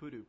[0.00, 0.24] Puru.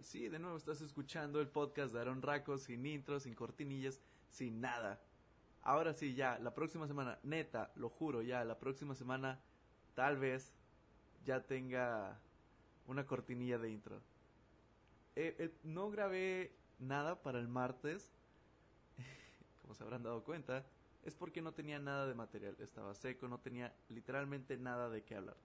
[0.00, 4.62] Sí, de nuevo estás escuchando el podcast de Aaron Raco sin intro, sin cortinillas, sin
[4.62, 5.02] nada.
[5.60, 9.38] Ahora sí, ya, la próxima semana, neta, lo juro, ya, la próxima semana,
[9.94, 10.54] tal vez
[11.26, 12.18] ya tenga
[12.86, 14.00] una cortinilla de intro.
[15.14, 18.10] Eh, eh, no grabé nada para el martes,
[19.60, 20.64] como se habrán dado cuenta,
[21.02, 25.16] es porque no tenía nada de material, estaba seco, no tenía literalmente nada de qué
[25.16, 25.36] hablar.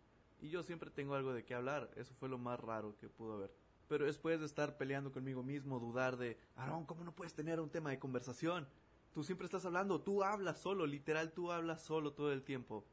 [0.46, 3.34] Y yo siempre tengo algo de qué hablar, eso fue lo más raro que pudo
[3.34, 3.52] haber.
[3.88, 7.72] Pero después de estar peleando conmigo mismo, dudar de, Aaron, ¿cómo no puedes tener un
[7.72, 8.68] tema de conversación?
[9.12, 12.86] Tú siempre estás hablando, tú hablas solo, literal, tú hablas solo todo el tiempo.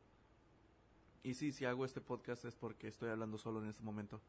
[1.23, 4.23] Y sí, si hago este podcast es porque estoy hablando solo en este momento.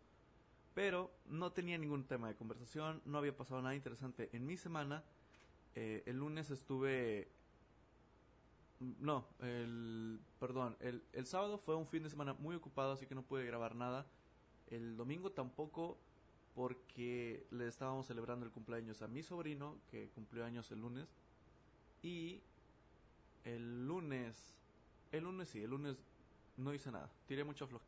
[0.73, 5.02] Pero no tenía ningún tema de conversación, no había pasado nada interesante en mi semana.
[5.75, 7.31] Eh, el lunes estuve...
[8.99, 10.19] No, el...
[10.39, 13.45] Perdón, el, el sábado fue un fin de semana muy ocupado, así que no pude
[13.45, 14.05] grabar nada.
[14.67, 15.97] El domingo tampoco,
[16.55, 21.08] porque le estábamos celebrando el cumpleaños a mi sobrino, que cumplió años el lunes.
[22.02, 22.41] Y
[23.45, 24.53] el lunes,
[25.11, 25.97] el lunes sí, el lunes
[26.58, 27.86] no hice nada, tiré mucho flojo.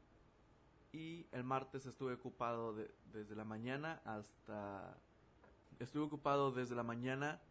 [0.92, 4.98] Y el martes estuve ocupado de, desde la mañana hasta...
[5.80, 7.42] Estuve ocupado desde la mañana,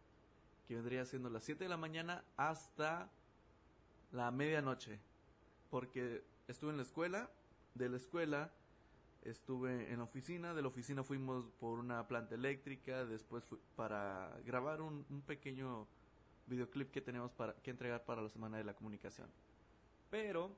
[0.67, 3.11] que vendría siendo las 7 de la mañana, hasta
[4.11, 4.99] la medianoche.
[5.69, 7.29] Porque estuve en la escuela,
[7.73, 8.51] de la escuela
[9.25, 14.31] estuve en la oficina, de la oficina fuimos por una planta eléctrica, después fui para
[14.45, 15.87] grabar un, un pequeño
[16.47, 19.27] videoclip que tenemos para, que entregar para la Semana de la Comunicación.
[20.09, 20.55] Pero,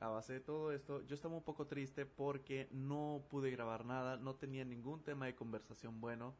[0.00, 4.16] a base de todo esto, yo estaba un poco triste porque no pude grabar nada,
[4.16, 6.34] no tenía ningún tema de conversación bueno.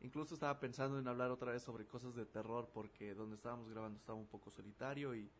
[0.00, 3.98] Incluso estaba pensando en hablar otra vez sobre cosas de terror porque donde estábamos grabando
[3.98, 5.30] estaba un poco solitario y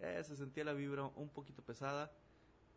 [0.00, 2.12] eh, se sentía la vibra un poquito pesada.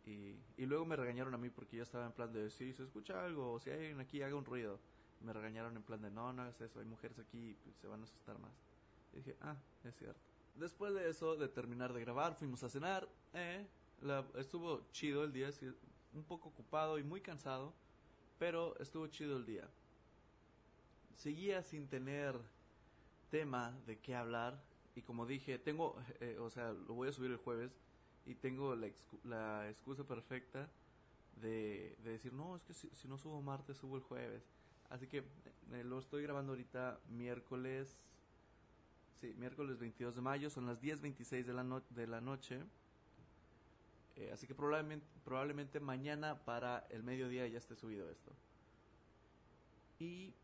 [0.04, 2.82] Y, y luego me regañaron a mí porque yo estaba en plan de si se
[2.82, 4.80] escucha algo o si hay alguien aquí haga un ruido.
[5.20, 8.00] Me regañaron en plan de no, no hagas eso, hay mujeres aquí pues, se van
[8.00, 8.52] a asustar más.
[9.12, 10.20] Y dije, ah, es cierto.
[10.56, 13.08] Después de eso, de terminar de grabar, fuimos a cenar.
[13.32, 13.66] Eh,
[14.36, 15.50] estuvo chido el día,
[16.12, 17.72] un poco ocupado y muy cansado,
[18.38, 19.68] pero estuvo chido el día.
[21.16, 22.38] Seguía sin tener
[23.30, 24.60] tema de qué hablar
[24.94, 27.72] y como dije, tengo, eh, o sea, lo voy a subir el jueves
[28.26, 30.68] y tengo la, excu la excusa perfecta
[31.40, 34.42] de, de, decir, no, es que si, si, no subo martes, subo el jueves.
[34.90, 35.18] Así que
[35.72, 37.96] eh, lo estoy grabando ahorita miércoles
[39.22, 42.58] Sí, miércoles 22 de mayo, son las 10.26 de la, no de la noche.
[44.16, 48.32] Eh, así que probablemente, probablemente mañana para el mediodía ya esté subido esto.
[50.00, 50.34] Y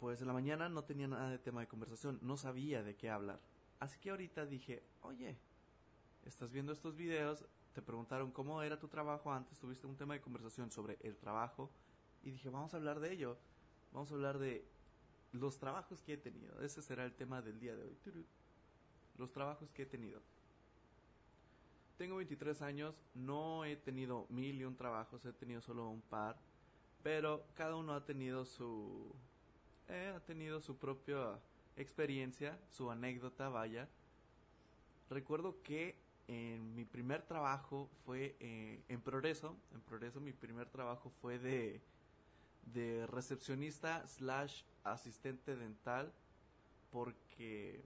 [0.00, 3.10] pues en la mañana no tenía nada de tema de conversación, no sabía de qué
[3.10, 3.38] hablar.
[3.78, 5.36] Así que ahorita dije, oye,
[6.24, 7.44] estás viendo estos videos,
[7.74, 11.70] te preguntaron cómo era tu trabajo antes, tuviste un tema de conversación sobre el trabajo
[12.22, 13.38] y dije, vamos a hablar de ello.
[13.92, 14.64] Vamos a hablar de
[15.32, 16.60] los trabajos que he tenido.
[16.62, 17.96] Ese será el tema del día de hoy.
[19.18, 20.22] Los trabajos que he tenido.
[21.96, 26.40] Tengo 23 años, no he tenido mil y un trabajos, he tenido solo un par,
[27.02, 29.14] pero cada uno ha tenido su
[29.90, 31.38] eh, ha tenido su propia
[31.76, 33.88] experiencia, su anécdota, vaya.
[35.08, 35.96] Recuerdo que
[36.28, 41.80] en mi primer trabajo fue eh, en Progreso, en Progreso mi primer trabajo fue de
[42.66, 46.12] de recepcionista slash asistente dental
[46.90, 47.84] porque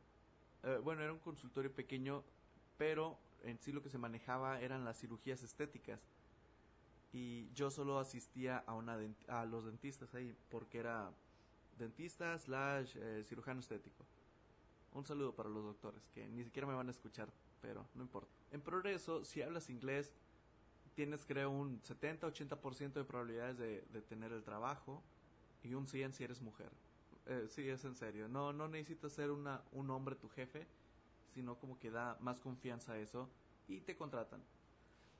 [0.62, 2.24] eh, bueno era un consultorio pequeño
[2.76, 6.00] pero en sí lo que se manejaba eran las cirugías estéticas
[7.12, 8.98] y yo solo asistía a una
[9.28, 11.12] a los dentistas ahí porque era
[11.78, 14.04] dentista slash eh, cirujano estético
[14.92, 17.28] un saludo para los doctores que ni siquiera me van a escuchar
[17.60, 20.12] pero no importa en progreso si hablas inglés
[20.94, 25.02] tienes creo un 70-80% de probabilidades de, tener el trabajo
[25.62, 26.70] y un 100 si eres mujer.
[27.26, 28.28] Eh, sí, es en serio.
[28.28, 30.66] No, no necesitas ser una, un hombre tu jefe,
[31.32, 33.28] sino como que da más confianza a eso
[33.66, 34.42] y te contratan.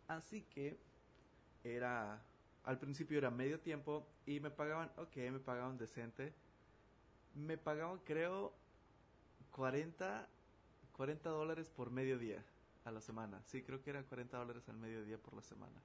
[0.06, 0.78] Así que
[1.64, 2.22] era,
[2.64, 6.32] al principio era medio tiempo y me pagaban, ok, me pagaban decente.
[7.34, 8.52] Me pagaban creo
[9.50, 10.28] 40,
[10.96, 12.44] 40 dólares por medio día
[12.84, 13.42] a la semana.
[13.44, 15.82] Sí, creo que eran 40 dólares al mediodía por la semana.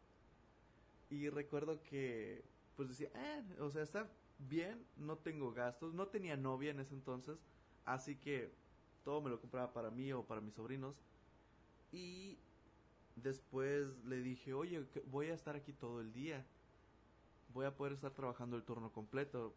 [1.10, 2.44] Y recuerdo que,
[2.76, 4.08] pues decía, eh, o sea, está
[4.38, 7.38] bien, no tengo gastos, no tenía novia en ese entonces,
[7.86, 8.52] así que
[9.04, 10.96] todo me lo compraba para mí o para mis sobrinos.
[11.92, 12.38] Y
[13.16, 16.46] después le dije, oye, voy a estar aquí todo el día,
[17.54, 19.54] voy a poder estar trabajando el turno completo.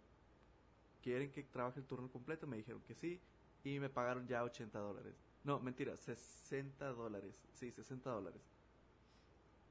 [1.02, 2.46] ¿Quieren que trabaje el turno completo?
[2.46, 3.20] Me dijeron que sí,
[3.64, 5.14] y me pagaron ya 80 dólares.
[5.44, 7.34] No, mentira, 60 dólares.
[7.52, 8.42] Sí, 60 dólares.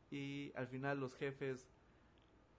[0.09, 1.69] Y al final los jefes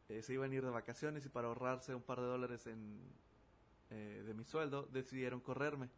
[0.08, 4.22] eh, se iban a ir de vacaciones y para ahorrarse un par de dólares eh,
[4.26, 5.90] de mi sueldo, decidieron correrme.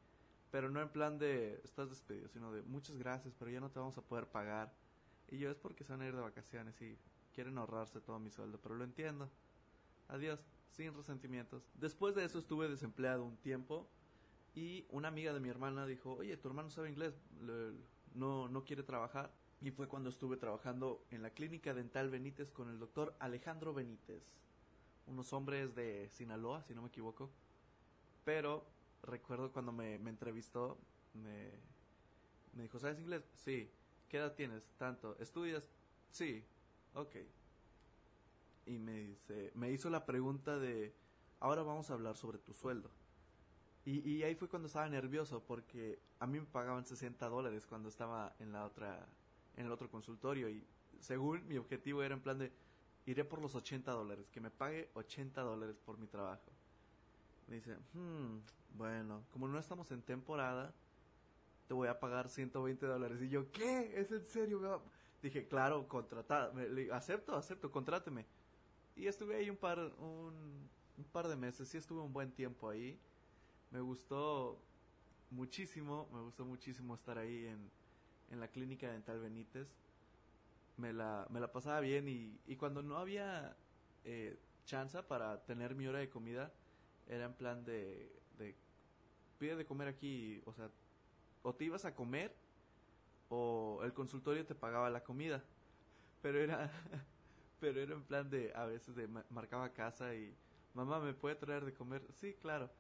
[0.51, 3.79] Pero no en plan de estás despedido, sino de muchas gracias, pero ya no te
[3.79, 4.73] vamos a poder pagar.
[5.29, 6.97] Y yo es porque se van a ir de vacaciones y
[7.33, 9.31] quieren ahorrarse todo mi sueldo, pero lo entiendo.
[10.09, 11.71] Adiós, sin resentimientos.
[11.75, 13.89] Después de eso estuve desempleado un tiempo
[14.55, 17.15] y una amiga de mi hermana dijo, oye, tu hermano sabe inglés,
[18.15, 19.33] no, no quiere trabajar.
[19.61, 24.23] Y fue cuando estuve trabajando en la clínica dental Benítez con el doctor Alejandro Benítez.
[25.07, 27.31] Unos hombres de Sinaloa, si no me equivoco.
[28.25, 28.67] Pero
[29.03, 30.79] recuerdo cuando me, me entrevistó,
[31.15, 31.51] me,
[32.53, 33.25] me dijo, ¿sabes inglés?
[33.35, 33.71] Sí.
[34.09, 34.63] ¿Qué edad tienes?
[34.77, 35.17] Tanto.
[35.19, 35.69] ¿Estudias?
[36.11, 36.45] Sí.
[36.95, 37.17] Ok.
[38.67, 40.95] Y me dice, me hizo la pregunta de,
[41.41, 42.91] ahora vamos a hablar sobre tu sueldo.
[43.85, 47.91] Y, y ahí fue cuando estaba nervioso porque a mí me pagaban 60 dólares cuando
[47.91, 49.07] estaba en la otra,
[49.57, 50.67] en el otro consultorio y
[51.01, 52.51] según mi objetivo era en plan de,
[53.07, 56.51] iré por los 80 dólares, que me pague 80 dólares por mi trabajo.
[57.47, 58.39] Me dice, hmm,
[58.77, 60.73] bueno, como no estamos en temporada,
[61.69, 63.21] te voy a pagar 120 dólares.
[63.23, 64.01] Y yo, ¿qué?
[64.01, 64.83] ¿Es en serio?
[65.23, 66.55] Dije, claro, contratado.
[66.93, 68.27] acepto, acepto, contráteme.
[68.97, 70.69] Y estuve ahí un par, un,
[71.13, 72.99] par de meses, sí estuve un buen tiempo ahí.
[73.71, 74.61] Me gustó
[75.31, 77.71] muchísimo, me gustó muchísimo estar ahí en,
[78.31, 79.69] en la clínica dental Benítez.
[80.77, 83.57] Me la, me la pasaba bien y, y cuando no había
[84.05, 86.53] eh, chance para tener mi hora de comida,
[87.07, 88.25] era en plan de
[89.39, 90.71] pide de comer aquí, o sea,
[91.43, 92.35] o te ibas a comer
[93.29, 95.43] o el consultorio te pagaba la comida.
[96.23, 96.71] Pero era
[97.65, 100.37] pero era en plan de a veces de marcaba casa y
[100.75, 102.07] mamá me puede traer de comer.
[102.13, 102.71] Sí, claro.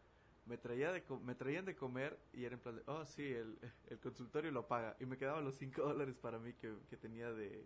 [0.44, 3.58] Me traía de me traían de comer y era en plan de, oh sí, el,
[3.88, 7.32] el consultorio lo paga y me quedaban los 5 dólares para mí que, que tenía
[7.32, 7.64] de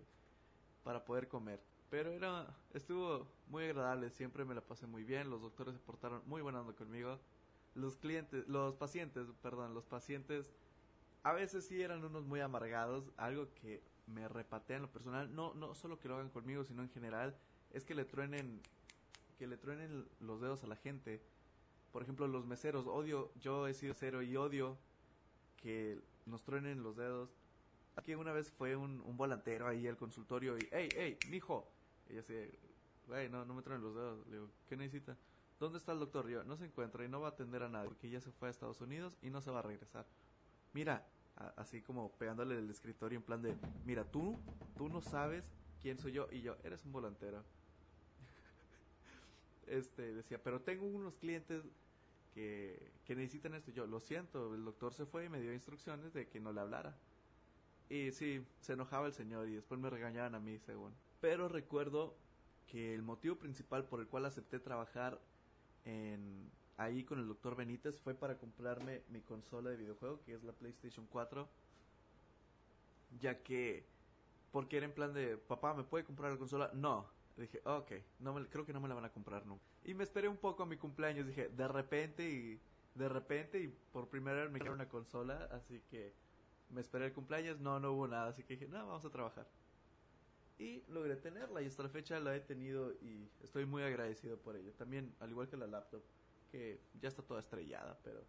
[0.84, 1.60] para poder comer.
[1.90, 6.22] Pero era, estuvo muy agradable, siempre me la pasé muy bien, los doctores se portaron
[6.24, 7.18] muy buena conmigo.
[7.74, 10.52] Los clientes, los pacientes, perdón, los pacientes
[11.24, 15.54] a veces sí eran unos muy amargados, algo que me repatea en lo personal, no
[15.54, 17.36] no solo que lo hagan conmigo, sino en general,
[17.70, 18.60] es que le truenen
[19.38, 21.22] que le truenen los dedos a la gente.
[21.92, 24.76] Por ejemplo, los meseros, odio, yo he sido cero y odio
[25.56, 27.30] que nos truenen los dedos.
[27.96, 31.70] Aquí una vez fue un, un volantero ahí al consultorio y, hey, hey, mijo,
[32.08, 32.34] y yo así,
[33.06, 34.26] güey, no, no me traen los dedos.
[34.26, 35.16] Le digo, ¿qué necesita?
[35.58, 36.28] ¿Dónde está el doctor?
[36.28, 38.48] Yo, no se encuentra y no va a atender a nadie porque ya se fue
[38.48, 40.06] a Estados Unidos y no se va a regresar.
[40.72, 41.06] Mira,
[41.56, 43.54] así como pegándole el escritorio en plan de,
[43.84, 44.36] mira, tú,
[44.76, 45.50] tú no sabes
[45.80, 47.44] quién soy yo y yo, eres un volantero.
[49.66, 51.64] este, decía, pero tengo unos clientes
[52.34, 53.70] que, que necesitan esto.
[53.70, 56.60] Yo, lo siento, el doctor se fue y me dio instrucciones de que no le
[56.60, 56.96] hablara.
[57.88, 60.92] Y sí, se enojaba el señor y después me regañaban a mí, según.
[61.20, 62.16] Pero recuerdo
[62.66, 65.18] que el motivo principal por el cual acepté trabajar
[65.84, 70.42] en ahí con el doctor Benítez fue para comprarme mi consola de videojuego, que es
[70.42, 71.48] la PlayStation 4.
[73.20, 73.84] Ya que,
[74.50, 76.70] porque era en plan de, papá, ¿me puede comprar la consola?
[76.74, 77.06] No.
[77.36, 79.64] Dije, ok, no me, creo que no me la van a comprar nunca.
[79.84, 82.60] Y me esperé un poco a mi cumpleaños, dije, de repente y
[82.94, 86.12] de repente y por primera vez me quiero una consola, así que
[86.70, 89.46] me esperé el cumpleaños, no, no hubo nada, así que dije, no, vamos a trabajar
[90.58, 94.56] y logré tenerla y hasta la fecha la he tenido y estoy muy agradecido por
[94.56, 94.72] ello.
[94.72, 96.02] También, al igual que la laptop,
[96.48, 98.24] que ya está toda estrellada, pero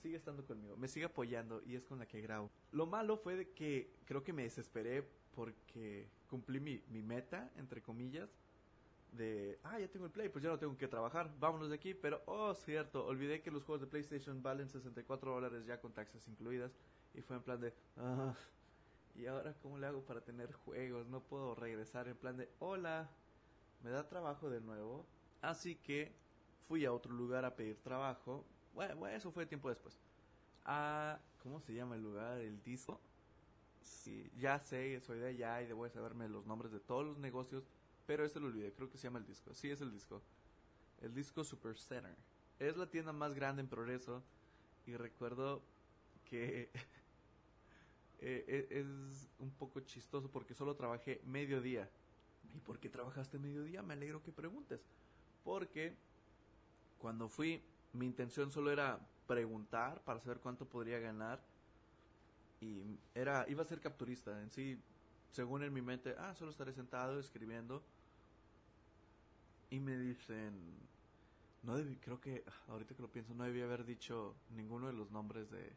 [0.00, 2.50] sigue estando conmigo, me sigue apoyando y es con la que grabo.
[2.72, 7.82] Lo malo fue de que creo que me desesperé porque cumplí mi, mi meta, entre
[7.82, 8.28] comillas,
[9.12, 11.94] de, ah, ya tengo el Play, pues ya no tengo que trabajar, vámonos de aquí,
[11.94, 16.26] pero, oh, cierto, olvidé que los juegos de PlayStation valen 64 dólares ya con taxas
[16.28, 16.72] incluidas
[17.14, 18.34] y fue en plan de, ah,
[19.14, 21.06] ¿Y ahora cómo le hago para tener juegos?
[21.06, 23.10] No puedo regresar en plan de, hola,
[23.82, 25.06] me da trabajo de nuevo.
[25.40, 26.14] Así que
[26.72, 28.46] fui a otro lugar a pedir trabajo.
[28.72, 30.00] Bueno, eso fue tiempo después.
[30.64, 32.38] A, ¿cómo se llama el lugar?
[32.38, 32.98] El disco.
[33.82, 37.68] Sí, ya sé, soy de allá y debo saberme los nombres de todos los negocios.
[38.06, 39.52] Pero este lo olvidé, creo que se llama el disco.
[39.52, 40.22] Sí, es el disco.
[41.02, 42.16] El disco Super Center.
[42.58, 44.22] Es la tienda más grande en progreso.
[44.86, 45.60] Y recuerdo
[46.24, 46.72] que eh,
[48.48, 51.90] eh, es un poco chistoso porque solo trabajé mediodía.
[52.54, 53.82] ¿Y por qué trabajaste mediodía?
[53.82, 54.86] Me alegro que preguntes.
[55.44, 55.98] Porque
[57.02, 57.60] cuando fui,
[57.92, 61.42] mi intención solo era preguntar para saber cuánto podría ganar.
[62.60, 62.80] Y
[63.12, 64.40] era, iba a ser capturista.
[64.40, 64.80] En sí,
[65.32, 67.82] según en mi mente, ah, solo estaré sentado escribiendo.
[69.68, 70.54] Y me dicen,
[71.64, 75.10] no debí, creo que, ahorita que lo pienso, no debí haber dicho ninguno de los
[75.10, 75.72] nombres de,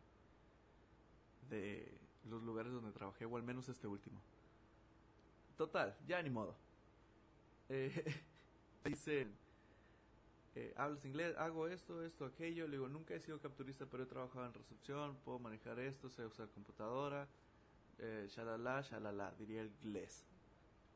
[1.50, 1.98] de
[2.30, 4.22] los lugares donde trabajé, o al menos este último.
[5.58, 6.56] Total, ya ni modo.
[7.70, 8.14] Eh,
[8.86, 9.34] dicen,
[10.56, 12.66] eh, hablas inglés, hago esto, esto, aquello.
[12.68, 16.26] Le digo, nunca he sido capturista, pero he trabajado en recepción, puedo manejar esto, sé
[16.26, 17.28] usar computadora,
[18.00, 20.26] eh, shalala, shalala, diría el inglés.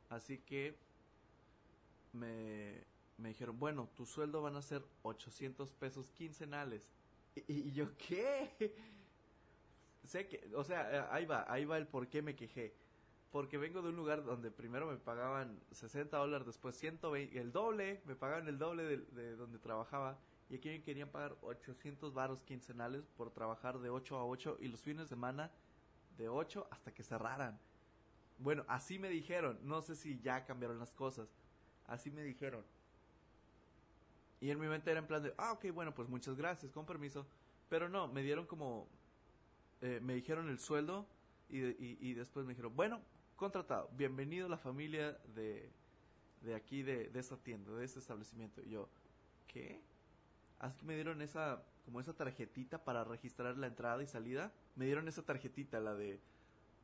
[0.09, 0.75] Así que
[2.13, 2.85] me,
[3.17, 6.89] me dijeron, bueno, tu sueldo van a ser 800 pesos quincenales.
[7.35, 8.49] Y, y yo, ¿qué?
[10.05, 12.73] sé que, o sea, eh, ahí va, ahí va el por qué me quejé.
[13.31, 18.01] Porque vengo de un lugar donde primero me pagaban 60 dólares, después 120, el doble,
[18.05, 20.17] me pagaban el doble de, de donde trabajaba.
[20.49, 24.67] Y aquí me querían pagar 800 varos quincenales por trabajar de 8 a 8 y
[24.67, 25.51] los fines de semana
[26.17, 27.59] de 8 hasta que cerraran.
[28.39, 29.59] Bueno, así me dijeron.
[29.61, 31.29] No sé si ya cambiaron las cosas.
[31.85, 32.63] Así me dijeron.
[34.41, 36.85] Y en mi mente era en plan de, ah, ok, bueno, pues muchas gracias, con
[36.85, 37.27] permiso.
[37.67, 38.87] Pero no, me dieron como,
[39.81, 41.05] eh, me dijeron el sueldo
[41.49, 43.01] y, y, y, después me dijeron, bueno,
[43.39, 45.71] contratado, bienvenido a la familia de,
[46.41, 48.61] de aquí, de, de esta tienda, de este establecimiento.
[48.61, 48.89] Y yo,
[49.47, 49.79] ¿qué?
[50.59, 54.51] Así que me dieron esa, como esa tarjetita para registrar la entrada y salida.
[54.75, 56.19] Me dieron esa tarjetita, la de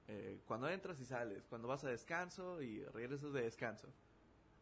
[0.07, 3.89] eh, cuando entras y sales, cuando vas a descanso y regresas de descanso.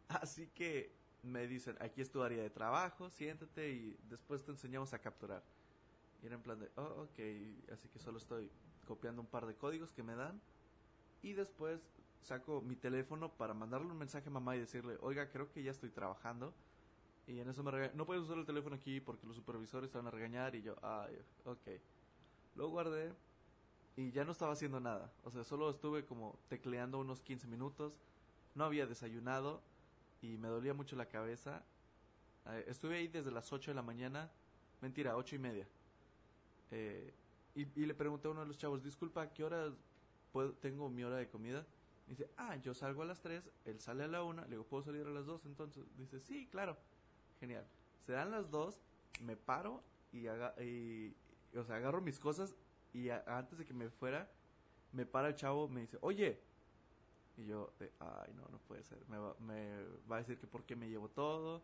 [0.08, 4.94] Así que me dicen, aquí es tu área de trabajo, siéntate y después te enseñamos
[4.94, 5.44] a capturar.
[6.24, 7.20] Y era en plan de, oh, ok,
[7.72, 8.50] así que solo estoy
[8.88, 10.42] copiando un par de códigos que me dan.
[11.24, 11.82] Y después
[12.22, 15.72] saco mi teléfono para mandarle un mensaje a mamá y decirle, oiga, creo que ya
[15.72, 16.54] estoy trabajando.
[17.26, 19.98] Y en eso me regañan, no puedes usar el teléfono aquí porque los supervisores te
[19.98, 20.54] van a regañar.
[20.56, 21.68] Y yo, ay, ok.
[22.56, 23.14] Lo guardé
[23.96, 25.12] y ya no estaba haciendo nada.
[25.24, 27.98] O sea, solo estuve como tecleando unos 15 minutos.
[28.54, 29.62] No había desayunado
[30.22, 31.64] y me dolía mucho la cabeza.
[32.48, 34.30] Eh, estuve ahí desde las 8 de la mañana,
[34.82, 35.68] mentira, ocho y media.
[36.72, 37.14] Eh,
[37.56, 39.72] y, y, le pregunté a uno de los chavos, disculpa, ¿qué hora
[40.34, 41.66] puedo, tengo mi hora de comida?
[42.08, 44.66] Y dice, ah, yo salgo a las 3, él sale a la 1, le digo,
[44.66, 45.46] ¿puedo salir a las 2?
[45.46, 46.78] Entonces dice, sí, claro,
[47.40, 47.66] genial.
[48.06, 48.82] Se dan las 2,
[49.22, 50.54] me paro y, haga,
[51.70, 52.56] agarro mis cosas
[52.92, 54.30] y antes de que me fuera,
[54.92, 56.42] me para el chavo, me dice, oye,
[57.38, 59.00] y yo, ay, no, no puede ser.
[59.08, 61.64] Me va, me va a decir que por qué me llevo todo.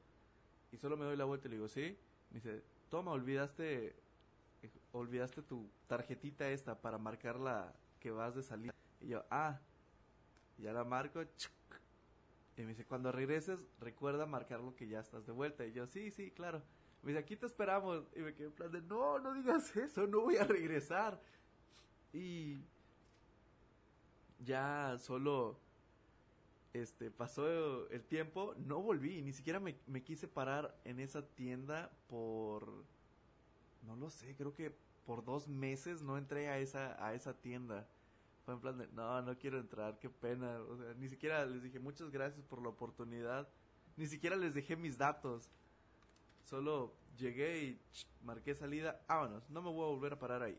[0.72, 1.98] Y solo me doy la vuelta y le digo, sí.
[2.32, 3.96] Me dice, toma, olvidaste,
[4.92, 8.74] olvidaste tu tarjetita esta para marcar la que vas de salida.
[9.02, 9.60] Y yo, ah,
[10.58, 11.22] ya la marco.
[12.58, 15.66] Y me dice, cuando regreses, recuerda marcar lo que ya estás de vuelta.
[15.66, 16.62] Y yo, sí, sí, claro.
[17.04, 18.04] Me dice, aquí te esperamos.
[18.16, 21.22] Y me quedé en plan de, no, no digas eso, no voy a regresar.
[22.12, 22.64] Y
[24.40, 25.60] ya solo
[26.74, 31.92] este pasó el tiempo, no volví, ni siquiera me, me, quise parar en esa tienda
[32.08, 32.86] por
[33.86, 34.76] no lo sé, creo que
[35.06, 37.88] por dos meses no entré a esa a esa tienda.
[38.46, 40.60] Fue en plan de, no, no quiero entrar, qué pena.
[40.62, 43.48] O sea, ni siquiera les dije muchas gracias por la oportunidad.
[43.98, 45.50] Ni siquiera les dejé mis datos.
[46.44, 50.58] Solo llegué y ch, marqué salida, vámonos, no me voy a volver a parar ahí.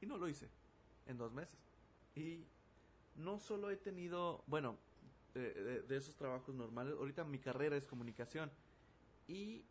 [0.00, 0.48] Y no lo hice
[1.06, 1.58] en dos meses.
[2.14, 2.44] Y
[3.16, 4.76] no solo he tenido, bueno,
[5.34, 8.50] de, de, de, esos trabajos normales, ahorita mi carrera es comunicación
[9.28, 9.64] y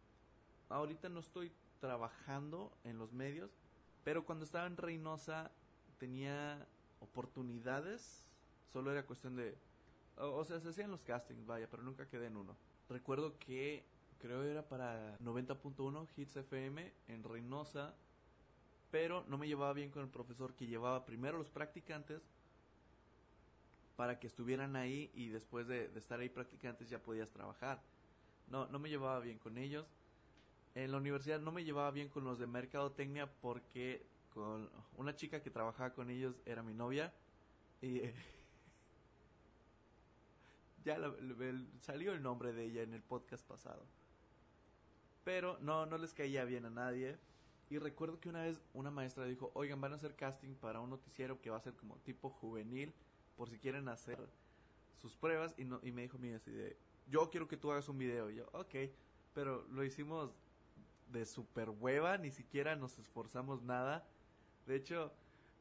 [0.70, 3.52] ahorita no estoy trabajando en los medios,
[4.06, 5.52] pero cuando estaba en Reynosa
[5.98, 6.66] tenía
[7.00, 8.24] oportunidades,
[8.72, 9.58] solo era cuestión de,
[10.16, 12.56] o, sea, se hacían los castings, vaya, pero nunca quedé en uno.
[12.88, 13.84] Recuerdo que
[14.20, 17.96] creo era para 90.1 Hits FM en Reynosa,
[18.92, 22.22] pero no me llevaba bien con el profesor que llevaba primero los practicantes
[23.96, 27.82] para que estuvieran ahí y después de, de, estar ahí practicantes ya podías trabajar.
[28.50, 29.88] No, no me llevaba bien con ellos.
[30.76, 35.42] En la universidad no me llevaba bien con los de mercadotecnia porque con una chica
[35.42, 37.14] que trabajaba con ellos era mi novia
[37.82, 38.14] y eh,
[40.84, 40.98] ya
[41.80, 43.86] salió el nombre de ella en el podcast pasado.
[45.24, 47.18] Pero no, no les caía bien a nadie.
[47.70, 50.92] Y recuerdo que una vez una maestra dijo, oigan, van a hacer casting para un
[50.92, 52.94] noticiero que va a ser como tipo juvenil
[53.36, 54.20] por si quieren hacer
[54.98, 56.78] sus pruebas y, no, y me dijo mira así de
[57.08, 58.76] yo quiero que tú hagas un video y yo ok
[59.34, 60.32] pero lo hicimos
[61.20, 64.08] de super hueva ni siquiera nos esforzamos nada
[64.68, 65.14] de hecho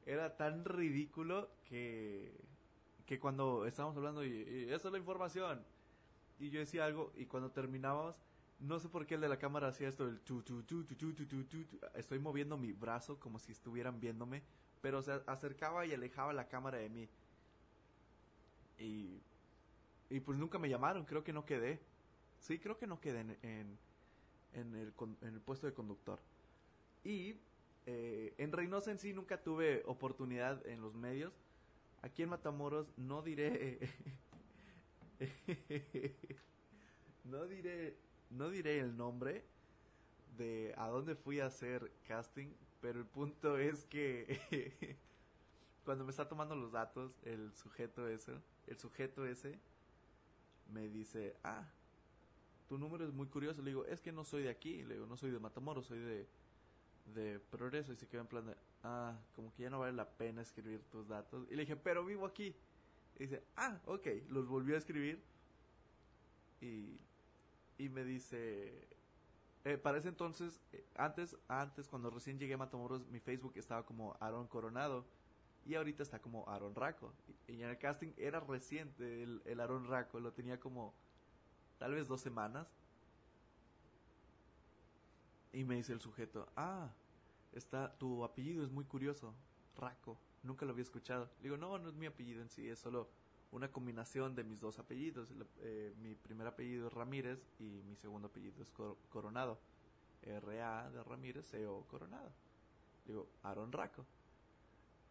[0.06, 2.32] era tan ridículo que
[3.06, 5.64] que cuando estábamos hablando y, y esa es la información
[6.38, 8.16] y yo decía algo y cuando terminábamos
[8.61, 10.94] no sé por qué el de la cámara hacía esto el tu tu tu tu
[10.96, 14.42] tu tu tu, tu, estoy moviendo mi brazo como si estuvieran viéndome
[14.80, 17.08] pero se acercaba y alejaba la cámara de mí
[18.78, 19.23] y,
[20.11, 21.80] y pues nunca me llamaron, creo que no quedé.
[22.38, 23.78] Sí, creo que no quedé en, en,
[24.54, 24.92] en, el,
[25.23, 26.18] en el puesto de conductor.
[27.04, 27.37] Y
[27.87, 31.32] eh, en Reynosa en sí nunca tuve oportunidad en los medios.
[32.02, 33.78] Aquí en Matamoros no diré...
[37.25, 37.96] no diré
[38.34, 39.44] no diré el nombre
[40.37, 42.49] de a dónde fui a hacer casting,
[42.80, 44.96] pero el punto es que
[45.84, 48.32] cuando me está tomando los datos, el sujeto ese,
[48.66, 49.58] el sujeto ese
[50.73, 51.68] me dice, ah,
[52.68, 53.62] tu número es muy curioso.
[53.62, 54.83] Le digo, es que no soy de aquí.
[54.85, 56.26] Le digo, no soy de Matamoros, soy de,
[57.14, 57.92] de Progreso.
[57.92, 60.83] Y se quedó en plan de, ah, como que ya no vale la pena escribir
[60.90, 61.47] tus datos.
[61.50, 62.54] Y le dije, pero vivo aquí.
[63.18, 64.06] Y dice, ah, ok.
[64.30, 65.23] Los volvió a escribir.
[66.61, 66.99] Y,
[67.76, 68.88] y me dice,
[69.64, 73.85] eh, para ese entonces, eh, antes, antes, cuando recién llegué a Matamoros, mi Facebook estaba
[73.85, 75.04] como Aaron Coronado.
[75.66, 77.12] Y ahorita está como Aaron Raco.
[77.47, 80.21] Y, en el casting era reciente el, el Aaron Raco.
[80.21, 80.94] Lo tenía como
[81.78, 82.68] tal vez dos semanas.
[85.52, 86.90] Y me dice el sujeto, ah,
[87.52, 89.32] está, tu apellido es muy curioso,
[89.76, 91.30] Raco, nunca lo había escuchado.
[91.38, 93.08] Le digo, no, no es mi apellido en sí, es solo
[93.52, 95.28] una combinación de mis dos apellidos.
[95.60, 98.72] Eh, mi primer apellido es Ramírez y mi segundo apellido es
[99.08, 99.60] Coronado.
[100.22, 102.32] R-A de Ramírez, C-O Coronado.
[103.06, 104.04] Le digo, Aaron Raco.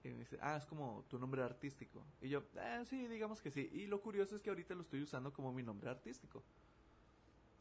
[0.04, 2.06] Y me dice, ah, es como tu nombre artístico.
[2.22, 3.70] Y yo, eh, sí, digamos que sí.
[3.72, 6.44] Y lo curioso es que ahorita lo estoy usando como mi nombre artístico.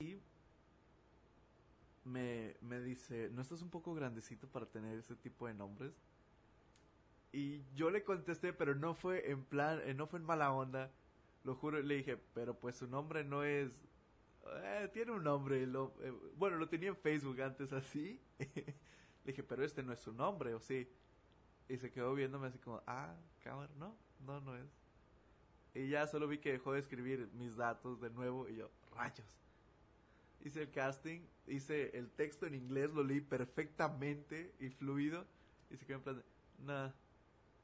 [0.00, 0.16] Y
[2.04, 5.94] me, me dice, ¿no estás un poco grandecito para tener ese tipo de nombres?
[7.32, 10.92] Y yo le contesté, pero no fue en plan, eh, no fue en mala onda.
[11.44, 13.70] Lo juro, le dije, pero pues su nombre no es...
[14.64, 15.62] Eh, tiene un nombre.
[15.62, 18.20] Eh, bueno, lo tenía en Facebook antes así.
[18.38, 18.74] le
[19.24, 20.88] dije, pero este no es su nombre, ¿o sí?
[21.68, 24.66] Y se quedó viéndome así como, ah, cámara, no, no, no es.
[25.74, 29.26] Y ya solo vi que dejó de escribir mis datos de nuevo y yo, rayos.
[30.44, 35.24] Hice el casting, hice el texto en inglés, lo leí perfectamente y fluido.
[35.70, 36.24] Y se quedó en plan,
[36.58, 36.88] nah,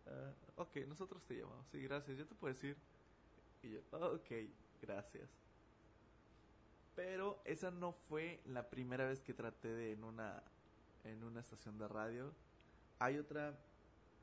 [0.07, 1.67] uh, ok, nosotros te llamamos.
[1.71, 2.77] Sí, gracias, yo te puedo decir.
[3.63, 4.31] Y yo, ok,
[4.81, 5.29] gracias.
[6.95, 10.43] Pero esa no fue la primera vez que traté de en una
[11.05, 12.33] en una estación de radio.
[12.99, 13.57] Hay otra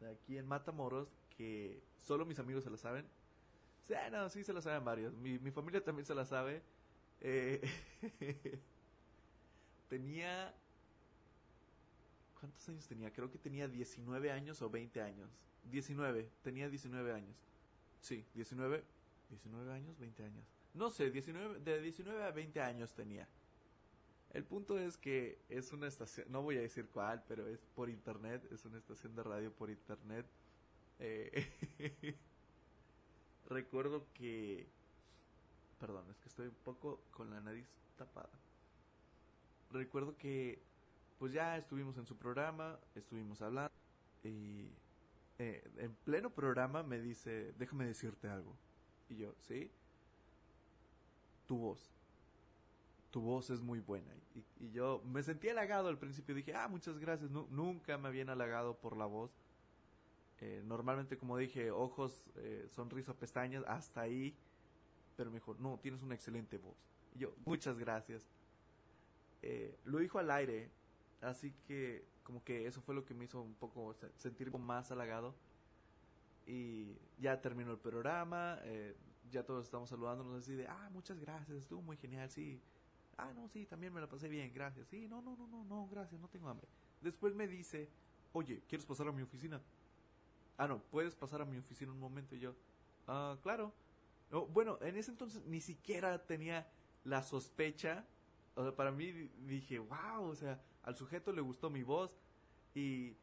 [0.02, 3.06] aquí en Matamoros que solo mis amigos se la saben.
[3.84, 5.14] Sí, no, sí se la saben varios.
[5.14, 6.62] Mi, mi familia también se la sabe.
[7.22, 7.62] Eh,
[9.90, 10.54] tenía...
[12.40, 13.12] ¿Cuántos años tenía?
[13.12, 15.30] Creo que tenía 19 años o 20 años.
[15.72, 17.36] 19, tenía 19 años.
[18.02, 18.84] Sí, 19,
[19.30, 20.46] 19 años, 20 años.
[20.74, 23.28] No sé, 19, de 19 a 20 años tenía.
[24.36, 27.90] El punto es que es una estación, no voy a decir cuál, pero es por
[27.90, 30.26] internet, es una estación de radio por internet.
[31.00, 31.48] Eh,
[33.50, 34.68] recuerdo que...
[35.80, 37.66] Perdón, es que estoy un poco con la nariz
[37.98, 38.38] tapada.
[39.72, 40.62] Recuerdo que
[41.18, 43.72] pues ya estuvimos en su programa, estuvimos hablando
[44.22, 44.70] y
[45.40, 48.54] eh, en pleno programa me dice, déjame decirte algo.
[49.08, 49.72] Y yo, ¿sí?
[51.48, 51.95] Tu voz
[53.16, 54.14] tu voz es muy buena.
[54.60, 58.78] Y, yo me sentí halagado al principio, dije, ah, muchas gracias, nunca me habían halagado
[58.78, 59.32] por la voz.
[60.42, 64.36] Eh, normalmente, como dije, ojos, eh, sonrisa, pestañas, hasta ahí.
[65.16, 66.76] Pero me dijo, no, tienes una excelente voz.
[67.14, 68.28] Y yo, muchas gracias.
[69.42, 70.70] Eh, lo dijo al aire,
[71.22, 75.34] así que como que eso fue lo que me hizo un poco sentir más halagado.
[76.46, 78.94] Y ya terminó el programa, eh,
[79.32, 82.62] ya todos estamos saludándonos así de, ah, muchas gracias, estuvo muy genial, sí,
[83.18, 84.88] Ah, no, sí, también me la pasé bien, gracias.
[84.88, 86.68] Sí, no, no, no, no, no, gracias, no tengo hambre.
[87.02, 87.90] Después me dice,
[88.34, 89.62] oye, ¿quieres pasar a mi oficina?
[90.58, 92.36] Ah, no, puedes pasar a mi oficina un momento.
[92.36, 92.56] Y yo,
[93.08, 93.74] ah, claro.
[94.32, 96.68] No, bueno, en ese entonces ni siquiera tenía
[97.04, 98.06] la sospecha.
[98.56, 99.12] O sea, para mí
[99.46, 102.18] dije, wow, o sea, al sujeto le gustó mi voz.
[102.74, 103.16] Y,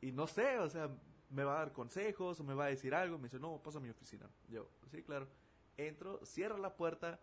[0.00, 0.90] y no sé, o sea,
[1.28, 3.18] me va a dar consejos o me va a decir algo.
[3.18, 4.30] Me dice, no, pasa a mi oficina.
[4.48, 5.28] Yo, sí, claro.
[5.76, 7.20] Entro, cierra la puerta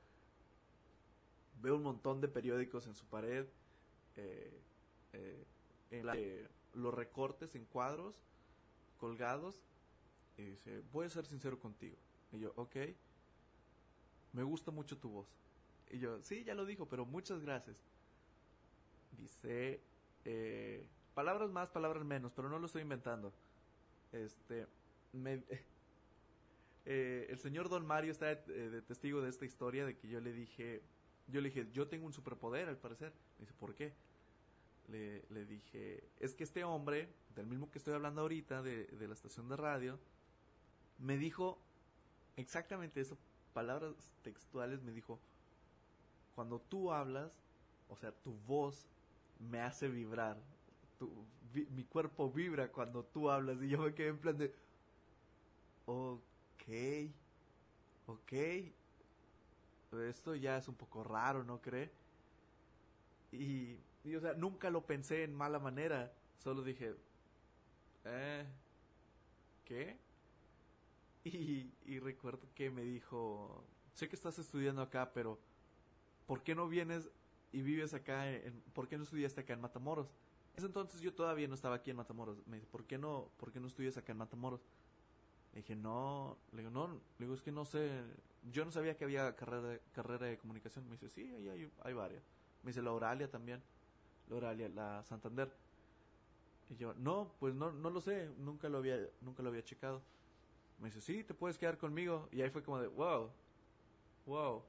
[1.62, 3.46] veo un montón de periódicos en su pared,
[4.16, 4.62] eh,
[5.14, 5.46] eh,
[5.92, 6.06] en
[6.74, 8.22] los recortes en cuadros
[8.98, 9.62] colgados,
[10.38, 11.98] y dice, voy a ser sincero contigo.
[12.32, 12.76] Y yo, ok,
[14.34, 15.28] me gusta mucho tu voz.
[15.90, 17.84] Y yo, sí, ya lo dijo, pero muchas gracias.
[19.18, 19.82] Dice,
[20.26, 23.34] eh, palabras más, palabras menos, pero no lo estoy inventando.
[24.12, 24.68] Este,
[25.14, 25.44] me,
[26.86, 30.84] el señor Don Mario está de, testigo de esta historia de que yo le dije,
[31.28, 33.14] yo le dije, yo tengo un superpoder al parecer.
[33.38, 33.94] Me dice, ¿por qué?
[34.90, 39.08] Le, le, dije, es que este hombre, del mismo que estoy hablando ahorita, de, de
[39.08, 40.00] la estación de radio,
[41.00, 41.60] me dijo
[42.38, 43.18] exactamente eso,
[43.54, 45.20] palabras textuales, me dijo,
[46.36, 47.32] cuando tú hablas,
[47.90, 48.88] o sea, tu voz
[49.40, 50.38] me hace vibrar,
[50.98, 51.12] tu,
[51.72, 54.54] mi cuerpo vibra cuando tú hablas y yo me quedé en plan de,
[55.86, 57.12] ok,
[58.08, 58.34] ok,
[59.92, 61.92] esto ya es un poco raro, ¿no cree?
[63.32, 66.12] Y, y, o sea, nunca lo pensé en mala manera.
[66.38, 66.96] Solo dije,
[68.06, 68.46] eh,
[69.66, 69.98] ¿qué?
[71.86, 75.38] Y, recuerdo que me dijo, sé que estás estudiando acá, pero
[76.26, 77.10] ¿por qué no vienes
[77.52, 78.32] y vives acá?
[78.32, 80.08] En, ¿Por qué no estudiaste acá en Matamoros?
[80.56, 82.38] ese entonces yo todavía no estaba aquí en Matamoros.
[82.48, 84.62] Me dice, ¿por qué no, por qué no estudias acá en Matamoros?
[85.54, 88.04] Le dije, no, le digo, no, le digo, es que no sé,
[88.52, 90.86] yo no sabía que había carrera, carrera de comunicación.
[90.86, 92.24] Me dice, sí, ahí hay, hay varias.
[92.64, 93.62] Me dice, la Oralia también,
[94.28, 95.52] la Oralia, la Santander.
[96.70, 100.02] Y yo, no, pues no, no lo sé, nunca lo había, nunca lo había checado.
[100.80, 102.28] Me dice, sí, te puedes quedar conmigo.
[102.32, 103.32] Y ahí fue como de, wow,
[104.26, 104.64] wow.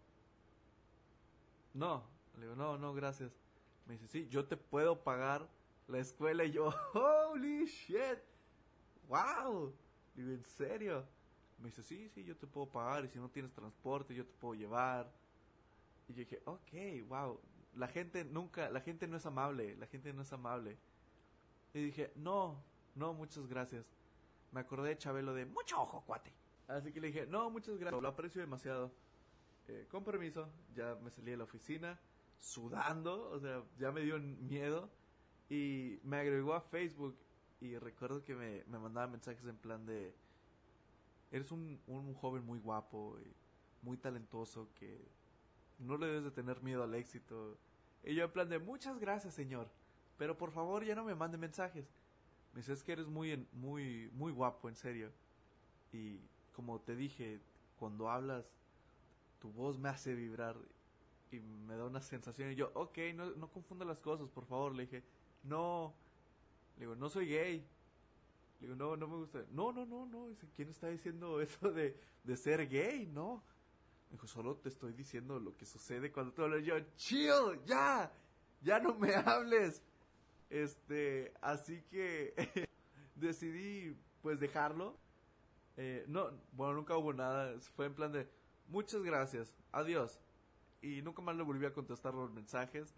[1.74, 2.04] No,
[2.36, 3.32] le digo, no, no, gracias.
[3.86, 5.48] Me dice, sí, yo te puedo pagar
[5.86, 6.44] la escuela.
[6.44, 8.18] Y yo, holy shit,
[9.08, 9.74] wow.
[10.14, 11.04] Le digo, ¿en serio?
[11.58, 13.04] Me dice, sí, sí, yo te puedo pagar.
[13.04, 15.10] Y si no tienes transporte, yo te puedo llevar.
[16.08, 17.40] Y yo dije, ok, wow.
[17.74, 20.78] La gente nunca, la gente no es amable, la gente no es amable.
[21.74, 22.62] Y dije, no,
[22.94, 23.86] no, muchas gracias.
[24.52, 26.32] Me acordé de Chabelo de mucho ojo, cuate.
[26.66, 28.92] Así que le dije, no, muchas gracias, lo aprecio demasiado.
[29.68, 32.00] Eh, con permiso, ya me salí de la oficina,
[32.40, 34.90] sudando, o sea, ya me dio miedo.
[35.50, 37.16] Y me agregó a Facebook
[37.60, 40.14] y recuerdo que me, me mandaba mensajes en plan de,
[41.30, 43.34] eres un, un joven muy guapo y
[43.82, 45.06] muy talentoso que
[45.78, 47.56] no le debes de tener miedo al éxito.
[48.04, 49.68] Y yo en plan de, muchas gracias, señor.
[50.16, 51.86] Pero por favor ya no me mande mensajes.
[52.52, 55.12] Me dice, es que eres muy, muy, muy guapo, en serio.
[55.92, 56.18] Y
[56.54, 57.40] como te dije,
[57.78, 58.44] cuando hablas,
[59.38, 60.56] tu voz me hace vibrar
[61.30, 62.50] y me da una sensación.
[62.50, 64.74] Y yo, ok, no, no confunda las cosas, por favor.
[64.74, 65.04] Le dije,
[65.44, 65.94] no.
[66.76, 67.66] Le digo, no soy gay.
[68.60, 69.44] Le digo, no, no me gusta.
[69.50, 70.28] No, no, no, no.
[70.28, 73.06] Dice, ¿quién está diciendo eso de, de ser gay?
[73.06, 73.42] No.
[74.10, 76.64] Me dijo, solo te estoy diciendo lo que sucede cuando tú hablas.
[76.64, 78.12] Yo, chill, ya.
[78.62, 79.82] Ya no me hables.
[80.50, 82.34] Este, así que
[83.14, 84.96] decidí pues dejarlo.
[85.76, 87.58] Eh, no, bueno, nunca hubo nada.
[87.76, 88.28] Fue en plan de
[88.68, 90.18] muchas gracias, adiós.
[90.80, 92.94] Y nunca más le volví a contestar los mensajes.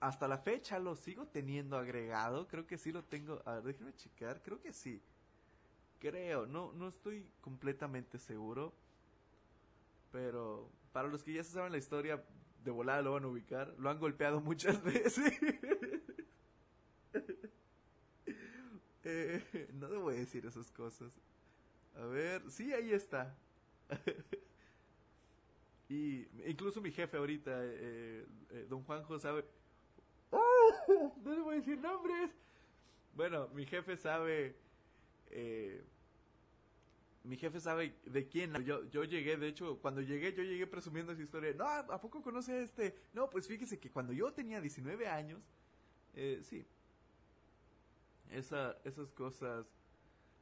[0.00, 2.48] Hasta la fecha lo sigo teniendo agregado.
[2.48, 3.42] Creo que sí lo tengo.
[3.44, 4.42] A ver, déjenme checar.
[4.42, 5.02] Creo que sí.
[5.98, 8.72] Creo, no, no estoy completamente seguro.
[10.10, 12.24] Pero para los que ya se saben la historia,
[12.64, 13.74] de volada lo van a ubicar.
[13.78, 15.34] Lo han golpeado muchas veces.
[19.04, 21.12] eh, no debo decir esas cosas.
[21.94, 23.36] A ver, sí, ahí está.
[25.90, 29.44] y incluso mi jefe ahorita, eh, eh, don Juanjo, sabe...
[31.24, 32.30] No debo decir nombres.
[33.14, 34.56] Bueno, mi jefe sabe...
[35.30, 35.82] Eh,
[37.22, 38.54] mi jefe sabe de quién.
[38.64, 41.52] Yo, yo llegué, de hecho, cuando llegué, yo llegué presumiendo esa historia.
[41.52, 42.96] No, ¿a poco conoce a este?
[43.12, 45.40] No, pues fíjese que cuando yo tenía 19 años,
[46.14, 46.66] eh, sí.
[48.30, 49.66] Esa, esas cosas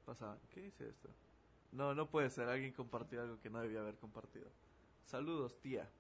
[0.05, 0.39] pasaban.
[0.51, 1.09] ¿Qué dice esto?
[1.73, 2.49] No, no puede ser.
[2.49, 4.47] Alguien compartió algo que no debía haber compartido.
[5.05, 5.91] Saludos, tía.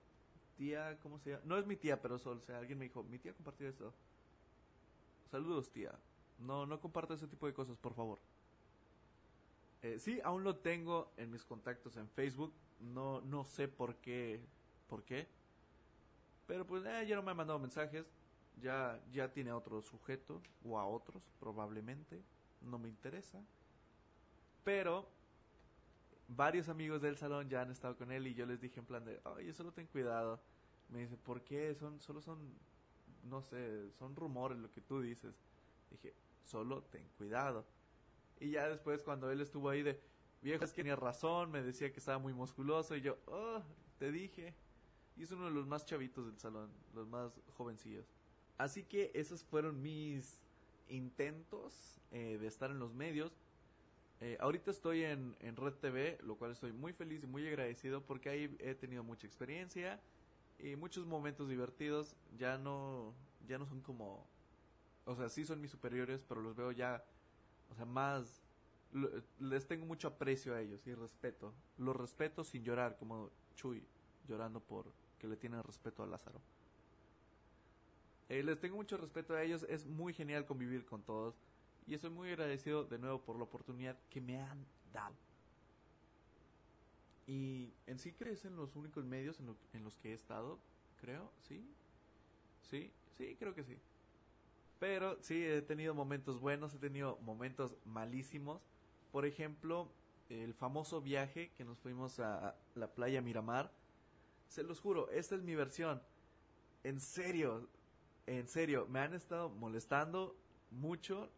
[0.56, 1.42] Tía, ¿cómo se llama?
[1.44, 3.92] No es mi tía, pero o sea, alguien me dijo, mi tía compartió esto.
[5.30, 5.92] Saludos, tía.
[6.38, 8.18] No, no comparta ese tipo de cosas, por favor.
[9.82, 12.52] Eh, sí, aún lo tengo en mis contactos en Facebook.
[12.80, 14.40] No, no sé por qué.
[14.88, 15.28] ¿Por qué?
[16.46, 18.06] Pero pues eh, ya no me ha mandado mensajes.
[18.60, 20.40] Ya, ya tiene otro sujeto.
[20.64, 22.22] O a otros, probablemente.
[22.60, 23.40] No me interesa.
[24.64, 25.08] Pero
[26.28, 29.04] varios amigos del salón ya han estado con él y yo les dije en plan
[29.04, 30.40] de, oye, solo ten cuidado.
[30.88, 31.74] Me dice, ¿por qué?
[31.74, 32.38] Son, solo son,
[33.24, 35.34] no sé, son rumores lo que tú dices.
[35.90, 37.64] Dije, solo ten cuidado.
[38.40, 40.00] Y ya después cuando él estuvo ahí de,
[40.42, 43.62] viejo, es que tenía razón, me decía que estaba muy musculoso y yo, oh,
[43.98, 44.54] te dije.
[45.16, 48.06] Y es uno de los más chavitos del salón, los más jovencillos.
[48.56, 50.38] Así que esos fueron mis
[50.88, 53.32] intentos eh, de estar en los medios.
[54.20, 58.00] Eh, ahorita estoy en, en Red TV, lo cual estoy muy feliz y muy agradecido
[58.00, 60.00] porque ahí he tenido mucha experiencia
[60.58, 62.16] y muchos momentos divertidos.
[62.36, 63.14] Ya no,
[63.46, 64.26] ya no son como,
[65.04, 67.04] o sea, sí son mis superiores, pero los veo ya
[67.70, 68.42] o sea, más...
[69.38, 71.52] Les tengo mucho aprecio a ellos y respeto.
[71.76, 73.86] Los respeto sin llorar, como Chuy
[74.26, 76.40] llorando por que le tienen respeto a Lázaro.
[78.28, 81.34] Eh, les tengo mucho respeto a ellos, es muy genial convivir con todos
[81.86, 85.16] y estoy muy agradecido de nuevo por la oportunidad que me han dado.
[87.28, 90.58] Y en sí crees en los únicos medios en, en los que he estado,
[91.00, 91.64] creo, ¿sí?
[92.62, 93.78] Sí, sí, creo que sí.
[94.80, 98.62] Pero sí, he tenido momentos buenos, he tenido momentos malísimos.
[99.12, 99.92] Por ejemplo,
[100.30, 103.72] el famoso viaje que nos fuimos a la playa Miramar.
[104.48, 106.02] Se los juro, esta es mi versión.
[106.84, 107.68] en serio,
[108.26, 110.36] en serio, me han estado molestando
[110.70, 111.30] mucho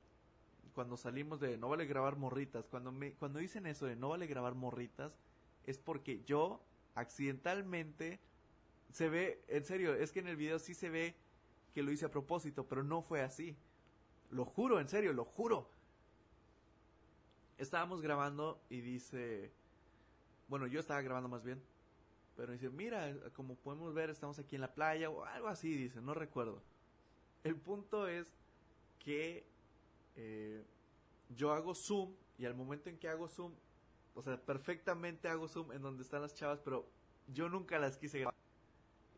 [0.75, 2.69] cuando salimos de no vale grabar morritas.
[2.69, 5.13] Cuando me, cuando dicen eso de no vale grabar morritas,
[5.71, 6.61] es porque yo
[6.95, 8.21] accidentalmente
[8.93, 11.15] se ve, en serio, es que en el video sí se ve
[11.73, 13.57] que lo hice a propósito, pero no fue así.
[14.31, 15.71] Lo juro, en serio, lo juro.
[17.59, 19.53] Estábamos grabando y dice,
[20.49, 21.63] bueno, yo estaba grabando más bien,
[22.37, 26.01] pero dice, mira, como podemos ver, estamos aquí en la playa o algo así, dice,
[26.01, 26.63] no recuerdo.
[27.45, 28.33] El punto es
[28.99, 29.45] que
[30.17, 30.65] eh,
[31.37, 33.53] yo hago zoom y al momento en que hago zoom,
[34.15, 36.89] o sea, perfectamente hago zoom en donde están las chavas, pero
[37.29, 38.35] yo nunca las quise grabar.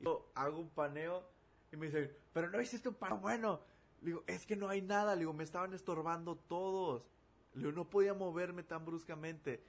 [0.00, 1.24] Yo hago un paneo
[1.72, 3.60] y me dicen, pero no hiciste un paneo bueno.
[4.00, 5.14] Le digo, es que no hay nada.
[5.14, 7.04] Le digo, me estaban estorbando todos.
[7.54, 9.62] Le digo, no podía moverme tan bruscamente.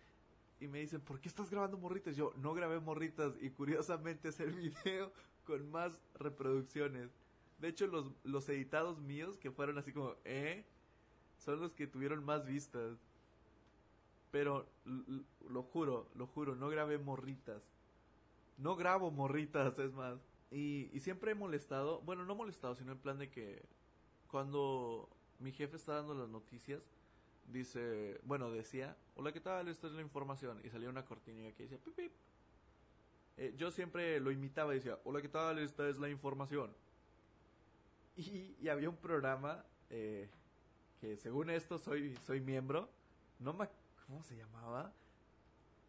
[0.60, 2.16] Y me dicen, ¿por qué estás grabando morritas?
[2.16, 5.12] Yo no grabé morritas y curiosamente es el video
[5.46, 7.12] con más reproducciones.
[7.60, 10.66] De hecho, los, los editados míos, que fueron así como, ¿eh?
[11.38, 12.98] Son los que tuvieron más vistas.
[14.34, 14.65] Pero,
[15.48, 17.62] lo juro, lo juro, no grabé morritas.
[18.58, 20.17] No grabo morritas, es más.
[20.50, 23.63] Y, y siempre he molestado, bueno, no molestado, sino en plan de que
[24.28, 26.82] cuando mi jefe está dando las noticias,
[27.52, 29.67] dice, bueno, decía, hola, ¿qué tal?
[29.67, 30.60] Esta es la información.
[30.63, 32.12] Y salía una cortinilla que decía, pip, pip.
[33.38, 35.60] Eh, yo siempre lo imitaba y decía, hola, ¿qué tal?
[35.60, 36.74] Esta es la información.
[38.15, 40.28] Y, y había un programa eh,
[41.00, 42.89] que según esto soy, soy miembro.
[43.38, 43.83] No me...
[44.08, 44.92] ¿Cómo se llamaba?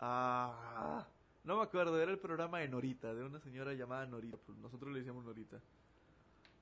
[0.01, 1.07] Ah...
[1.45, 4.39] No me acuerdo, era el programa de Norita, de una señora llamada Norita.
[4.47, 5.61] Pues nosotros le decíamos Norita.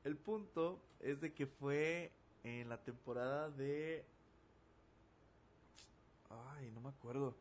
[0.03, 2.11] El punto es de que fue
[2.43, 4.05] en la temporada de...
[6.57, 7.37] Ay, no me acuerdo.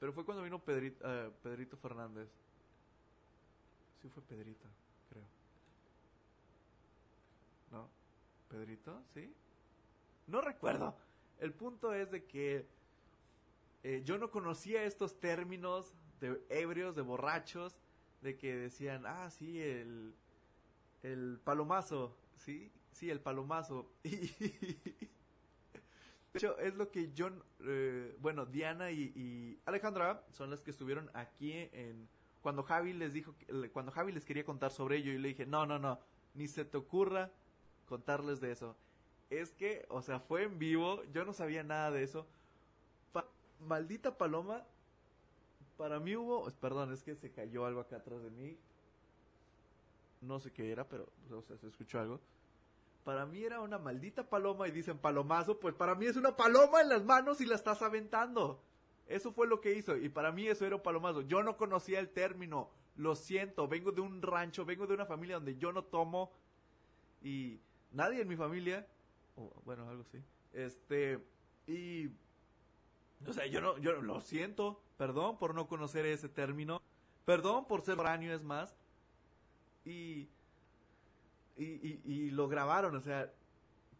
[0.00, 2.28] Pero fue cuando vino Pedrito, uh, Pedrito Fernández.
[4.00, 4.66] Sí fue Pedrito,
[5.10, 5.24] creo.
[7.72, 7.88] ¿No?
[8.48, 9.02] ¿Pedrito?
[9.12, 9.30] ¿Sí?
[10.28, 10.96] No recuerdo.
[11.40, 12.66] El punto es de que
[13.84, 17.76] eh, yo no conocía estos términos de ebrios, de borrachos,
[18.22, 20.14] de que decían, ah, sí, el,
[21.02, 23.92] el palomazo, sí, sí, el palomazo.
[24.02, 25.08] de
[26.32, 27.28] hecho, es lo que yo,
[27.60, 32.08] eh, bueno, Diana y, y, Alejandra son las que estuvieron aquí en,
[32.40, 33.34] cuando Javi les dijo,
[33.74, 36.00] cuando Javi les quería contar sobre ello y le dije, no, no, no,
[36.32, 37.30] ni se te ocurra
[37.84, 38.78] contarles de eso.
[39.28, 42.26] Es que, o sea, fue en vivo, yo no sabía nada de eso.
[43.60, 44.64] Maldita paloma
[45.76, 48.56] para mí hubo, perdón, es que se cayó algo acá atrás de mí.
[50.20, 52.20] No sé qué era, pero o sea, se escuchó algo.
[53.04, 56.80] Para mí era una maldita paloma y dicen palomazo, pues para mí es una paloma
[56.80, 58.62] en las manos y la estás aventando.
[59.06, 61.20] Eso fue lo que hizo y para mí eso era un palomazo.
[61.22, 65.36] Yo no conocía el término, lo siento, vengo de un rancho, vengo de una familia
[65.36, 66.32] donde yo no tomo
[67.22, 67.60] y
[67.92, 68.86] nadie en mi familia,
[69.64, 71.18] bueno, algo así, este,
[71.66, 72.08] y,
[73.26, 76.80] o sea, yo no, yo lo siento, Perdón por no conocer ese término.
[77.24, 78.74] Perdón por ser foráneo, es más.
[79.84, 80.28] Y,
[81.56, 83.30] y, y, lo grabaron, o sea,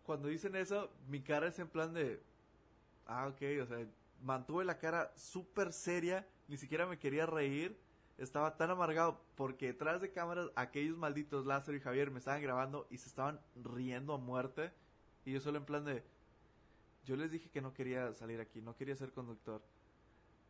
[0.02, 2.22] cuando dicen eso, mi cara es en plan de,
[3.06, 3.86] ah, ok, o sea,
[4.22, 7.78] mantuve la cara súper seria, ni siquiera me quería reír,
[8.16, 12.86] estaba tan amargado porque detrás de cámaras aquellos malditos Lázaro y Javier me estaban grabando
[12.90, 14.72] y se estaban riendo a muerte,
[15.26, 16.02] y yo solo en plan de,
[17.04, 19.62] yo les dije que no quería salir aquí, no quería ser conductor.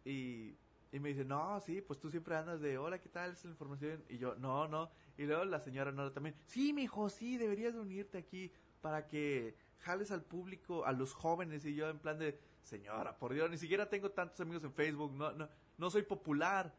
[0.05, 0.57] Y,
[0.93, 3.33] y me dice, no, sí, pues tú siempre andas de, hola, ¿qué tal?
[3.33, 4.05] Es la información.
[4.09, 4.90] Y yo, no, no.
[5.17, 9.57] Y luego la señora Nora también, sí, mi hijo, sí, deberías unirte aquí para que
[9.81, 11.64] jales al público, a los jóvenes.
[11.64, 15.12] Y yo en plan de, señora, por Dios, ni siquiera tengo tantos amigos en Facebook,
[15.12, 16.75] no, no, no soy popular.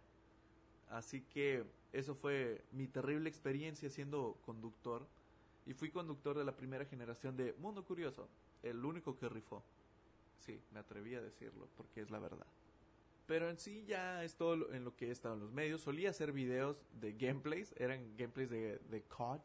[0.89, 5.07] Así que eso fue mi terrible experiencia siendo conductor.
[5.65, 8.29] Y fui conductor de la primera generación de Mundo Curioso,
[8.63, 9.63] el único que rifó.
[10.39, 12.47] Sí, me atreví a decirlo, porque es la verdad.
[13.25, 15.81] Pero en sí ya es todo en lo que he estado en los medios.
[15.81, 19.39] Solía hacer videos de gameplays, eran gameplays de, de COD,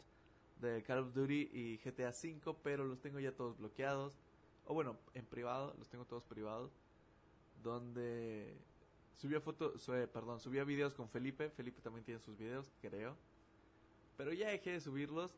[0.61, 4.19] de Call of Duty y GTA V, pero los tengo ya todos bloqueados.
[4.67, 6.73] O bueno, en privado, los tengo todos privados.
[7.63, 8.57] Donde
[9.17, 11.51] subía fotos, perdón, subía videos con Felipe.
[11.51, 13.17] Felipe también tiene sus videos, creo.
[14.17, 15.35] Pero ya dejé de subirlos.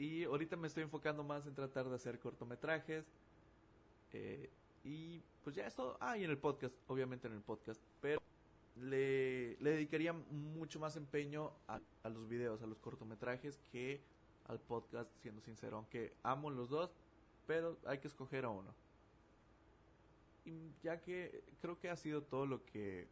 [0.00, 3.04] Y ahorita me estoy enfocando más en tratar de hacer cortometrajes.
[4.14, 4.48] Eh,
[4.82, 8.18] y pues ya esto, ah, y en el podcast, obviamente en el podcast, pero
[8.76, 14.00] le, le dedicaría mucho más empeño a, a, los videos, a los cortometrajes que
[14.48, 16.90] al podcast, siendo sincero, aunque amo los dos,
[17.46, 18.74] pero hay que escoger a uno.
[20.46, 23.06] Y ya que creo que ha sido todo lo que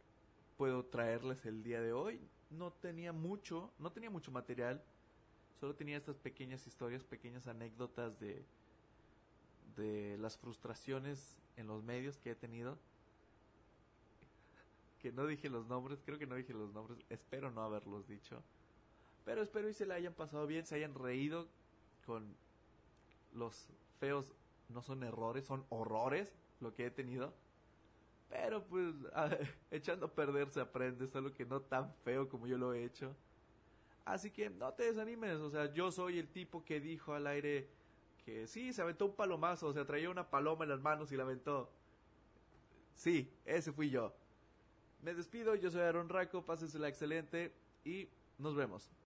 [0.57, 4.81] puedo traerles el día de hoy, no tenía mucho, no tenía mucho material,
[5.59, 8.45] Solo tenía estas pequeñas historias, pequeñas anécdotas de,
[9.75, 12.77] de las frustraciones en los medios que he tenido.
[14.99, 18.43] Que no dije los nombres, creo que no dije los nombres, espero no haberlos dicho.
[19.23, 21.47] Pero espero y se la hayan pasado bien, se hayan reído
[22.05, 22.35] con
[23.33, 23.67] los
[23.99, 24.33] feos,
[24.67, 27.33] no son errores, son horrores lo que he tenido.
[28.29, 28.93] Pero pues
[29.71, 33.15] echando a perder se aprende, solo que no tan feo como yo lo he hecho.
[34.05, 37.69] Así que no te desanimes, o sea, yo soy el tipo que dijo al aire
[38.25, 41.17] que sí, se aventó un palomazo, o sea, traía una paloma en las manos y
[41.17, 41.69] la aventó.
[42.95, 44.13] Sí, ese fui yo.
[45.01, 47.53] Me despido, yo soy Aaron Raco, pásensela excelente
[47.85, 48.91] y nos vemos.